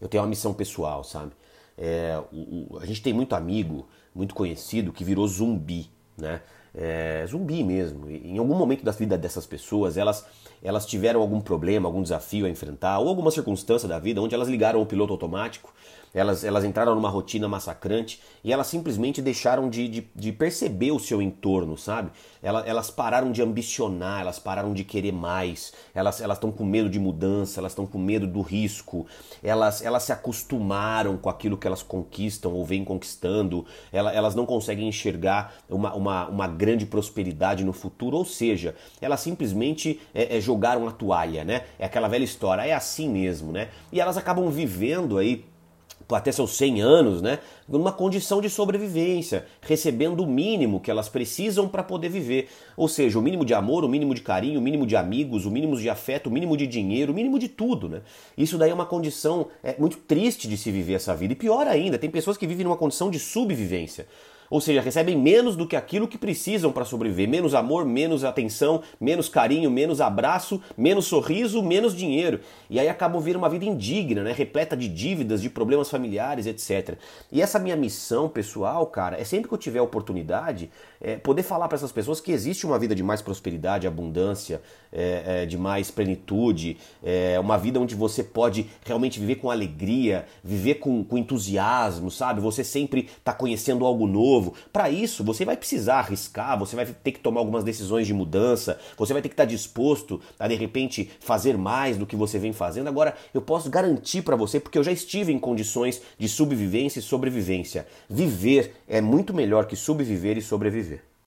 [0.00, 1.32] eu tenho uma missão pessoal, sabe?
[1.76, 6.40] É, o, o, a gente tem muito amigo, muito conhecido que virou zumbi, né?
[6.74, 8.10] É, zumbi mesmo.
[8.10, 10.26] Em algum momento da vida dessas pessoas, elas,
[10.62, 14.48] elas tiveram algum problema, algum desafio a enfrentar, ou alguma circunstância da vida onde elas
[14.48, 15.72] ligaram o piloto automático
[16.16, 20.98] elas, elas entraram numa rotina massacrante e elas simplesmente deixaram de, de, de perceber o
[20.98, 22.10] seu entorno, sabe?
[22.42, 26.98] Elas, elas, pararam de ambicionar, elas pararam de querer mais, elas estão com medo de
[26.98, 29.06] mudança, elas estão com medo do risco,
[29.42, 34.46] elas, elas se acostumaram com aquilo que elas conquistam ou vêm conquistando, elas, elas não
[34.46, 40.40] conseguem enxergar uma, uma, uma grande prosperidade no futuro, ou seja, elas simplesmente é, é,
[40.40, 41.64] jogaram a toalha, né?
[41.78, 43.68] É aquela velha história, é assim mesmo, né?
[43.92, 45.44] E elas acabam vivendo aí
[46.14, 51.68] até seus 100 anos, né, numa condição de sobrevivência, recebendo o mínimo que elas precisam
[51.68, 52.48] para poder viver.
[52.76, 55.50] Ou seja, o mínimo de amor, o mínimo de carinho, o mínimo de amigos, o
[55.50, 58.02] mínimo de afeto, o mínimo de dinheiro, o mínimo de tudo, né?
[58.38, 61.32] Isso daí é uma condição é, muito triste de se viver essa vida.
[61.32, 64.06] E pior ainda, tem pessoas que vivem numa condição de subvivência.
[64.48, 67.28] Ou seja, recebem menos do que aquilo que precisam para sobreviver.
[67.28, 72.40] Menos amor, menos atenção, menos carinho, menos abraço, menos sorriso, menos dinheiro.
[72.70, 74.32] E aí acabam vivendo uma vida indigna, né?
[74.32, 76.96] repleta de dívidas, de problemas familiares, etc.
[77.30, 81.68] E essa minha missão pessoal, cara, é sempre que eu tiver oportunidade, é, poder falar
[81.68, 84.60] para essas pessoas que existe uma vida de mais prosperidade, abundância,
[84.92, 90.26] é, é, de mais plenitude, é, uma vida onde você pode realmente viver com alegria,
[90.42, 92.40] viver com, com entusiasmo, sabe?
[92.40, 94.54] Você sempre está conhecendo algo novo novo.
[94.72, 98.78] Para isso, você vai precisar arriscar, você vai ter que tomar algumas decisões de mudança,
[98.96, 102.52] você vai ter que estar disposto a de repente fazer mais do que você vem
[102.52, 102.88] fazendo.
[102.88, 107.02] Agora, eu posso garantir para você, porque eu já estive em condições de subvivência e
[107.02, 107.86] sobrevivência.
[108.08, 111.06] Viver é muito melhor que subviver e sobreviver.